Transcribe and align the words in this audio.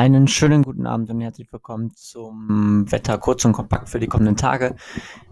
Einen 0.00 0.28
schönen 0.28 0.62
guten 0.62 0.86
Abend 0.86 1.10
und 1.10 1.20
herzlich 1.20 1.52
willkommen 1.52 1.94
zum 1.94 2.90
Wetter 2.90 3.18
kurz 3.18 3.44
und 3.44 3.52
kompakt 3.52 3.90
für 3.90 4.00
die 4.00 4.06
kommenden 4.06 4.34
Tage. 4.34 4.74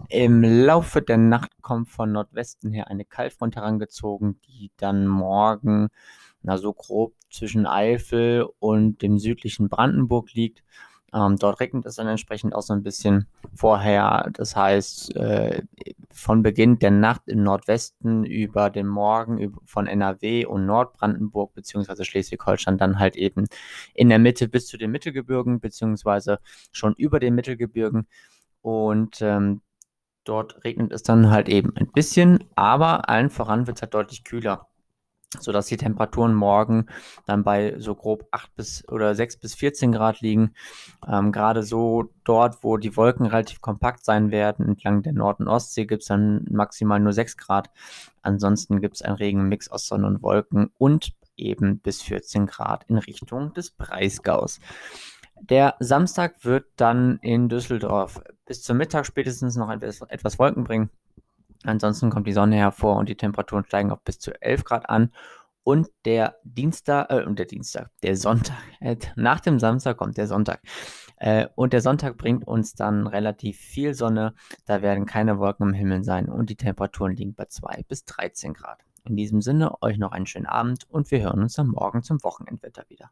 Im 0.09 0.43
Laufe 0.43 1.01
der 1.01 1.17
Nacht 1.17 1.49
kommt 1.63 1.89
von 1.89 2.11
Nordwesten 2.11 2.71
her 2.71 2.87
eine 2.87 3.03
Kaltfront 3.03 3.55
herangezogen, 3.55 4.39
die 4.47 4.69
dann 4.77 5.07
morgen 5.07 5.87
na 6.43 6.59
so 6.59 6.71
grob 6.71 7.15
zwischen 7.31 7.65
Eifel 7.65 8.45
und 8.59 9.01
dem 9.01 9.17
südlichen 9.17 9.69
Brandenburg 9.69 10.35
liegt. 10.35 10.61
Ähm, 11.15 11.37
dort 11.37 11.59
regnet 11.61 11.87
es 11.87 11.95
dann 11.95 12.05
entsprechend 12.05 12.53
auch 12.53 12.61
so 12.61 12.73
ein 12.73 12.83
bisschen 12.83 13.25
vorher. 13.55 14.29
Das 14.33 14.55
heißt, 14.55 15.15
äh, 15.15 15.63
von 16.19 16.43
Beginn 16.43 16.79
der 16.79 16.91
Nacht 16.91 17.23
im 17.27 17.43
Nordwesten 17.43 18.25
über 18.25 18.69
den 18.69 18.87
Morgen 18.87 19.55
von 19.65 19.87
NRW 19.87 20.45
und 20.45 20.65
Nordbrandenburg 20.65 21.53
bzw. 21.53 22.03
Schleswig-Holstein 22.03 22.77
dann 22.77 22.99
halt 22.99 23.15
eben 23.15 23.47
in 23.93 24.09
der 24.09 24.19
Mitte 24.19 24.47
bis 24.47 24.67
zu 24.67 24.77
den 24.77 24.91
Mittelgebirgen 24.91 25.59
bzw. 25.59 26.37
schon 26.71 26.93
über 26.95 27.19
den 27.19 27.35
Mittelgebirgen. 27.35 28.07
Und 28.61 29.21
ähm, 29.21 29.61
dort 30.25 30.63
regnet 30.63 30.91
es 30.91 31.03
dann 31.03 31.31
halt 31.31 31.49
eben 31.49 31.75
ein 31.75 31.91
bisschen, 31.91 32.43
aber 32.55 33.09
allen 33.09 33.29
voran 33.29 33.65
wird 33.67 33.77
es 33.77 33.81
halt 33.81 33.93
deutlich 33.93 34.23
kühler 34.23 34.68
sodass 35.39 35.67
die 35.67 35.77
Temperaturen 35.77 36.33
morgen 36.33 36.87
dann 37.25 37.43
bei 37.43 37.75
so 37.77 37.93
grob 37.95 38.27
8 38.31 38.55
bis 38.55 38.87
oder 38.89 39.13
6 39.13 39.37
bis 39.37 39.55
14 39.55 39.91
Grad 39.91 40.21
liegen. 40.21 40.53
Ähm, 41.07 41.31
Gerade 41.31 41.63
so 41.63 42.11
dort, 42.23 42.63
wo 42.63 42.77
die 42.77 42.97
Wolken 42.97 43.25
relativ 43.25 43.61
kompakt 43.61 44.03
sein 44.03 44.31
werden, 44.31 44.67
entlang 44.67 45.03
der 45.03 45.13
Nord- 45.13 45.39
und 45.39 45.47
Ostsee 45.47 45.85
gibt 45.85 46.01
es 46.01 46.07
dann 46.07 46.45
maximal 46.49 46.99
nur 46.99 47.13
6 47.13 47.37
Grad. 47.37 47.69
Ansonsten 48.21 48.81
gibt 48.81 48.95
es 48.95 49.01
einen 49.01 49.15
regen 49.15 49.47
Mix 49.47 49.69
aus 49.69 49.87
Sonne 49.87 50.07
und 50.07 50.23
Wolken 50.23 50.71
und 50.77 51.13
eben 51.37 51.79
bis 51.79 52.01
14 52.01 52.47
Grad 52.47 52.85
in 52.89 52.97
Richtung 52.97 53.53
des 53.53 53.71
Breisgaus. 53.71 54.59
Der 55.41 55.75
Samstag 55.79 56.43
wird 56.43 56.65
dann 56.75 57.17
in 57.21 57.47
Düsseldorf 57.47 58.21
bis 58.45 58.61
zum 58.61 58.77
Mittag 58.77 59.05
spätestens 59.05 59.55
noch 59.55 59.69
etwas, 59.69 60.01
etwas 60.01 60.37
Wolken 60.37 60.65
bringen. 60.65 60.89
Ansonsten 61.63 62.09
kommt 62.09 62.27
die 62.27 62.33
Sonne 62.33 62.55
hervor 62.55 62.95
und 62.97 63.09
die 63.09 63.17
Temperaturen 63.17 63.65
steigen 63.65 63.91
auf 63.91 64.01
bis 64.03 64.19
zu 64.19 64.31
11 64.41 64.63
Grad 64.63 64.89
an. 64.89 65.11
Und 65.63 65.89
der 66.05 66.37
Dienstag, 66.43 67.11
äh, 67.11 67.33
der 67.33 67.45
Dienstag, 67.45 67.91
der 68.01 68.15
Sonntag, 68.15 68.57
äh, 68.79 68.95
nach 69.15 69.39
dem 69.39 69.59
Samstag 69.59 69.97
kommt 69.97 70.17
der 70.17 70.27
Sonntag. 70.27 70.61
Äh, 71.17 71.47
und 71.55 71.73
der 71.73 71.81
Sonntag 71.81 72.17
bringt 72.17 72.47
uns 72.47 72.73
dann 72.73 73.07
relativ 73.07 73.57
viel 73.57 73.93
Sonne. 73.93 74.33
Da 74.65 74.81
werden 74.81 75.05
keine 75.05 75.37
Wolken 75.37 75.67
im 75.67 75.73
Himmel 75.73 76.03
sein 76.03 76.29
und 76.29 76.49
die 76.49 76.55
Temperaturen 76.55 77.15
liegen 77.15 77.35
bei 77.35 77.45
2 77.45 77.83
bis 77.87 78.05
13 78.05 78.53
Grad. 78.53 78.79
In 79.05 79.15
diesem 79.15 79.41
Sinne, 79.41 79.81
euch 79.81 79.97
noch 79.97 80.11
einen 80.11 80.25
schönen 80.25 80.45
Abend 80.45 80.89
und 80.89 81.11
wir 81.11 81.21
hören 81.21 81.41
uns 81.41 81.53
dann 81.53 81.67
morgen 81.67 82.03
zum 82.03 82.23
Wochenendwetter 82.23 82.85
wieder. 82.89 83.11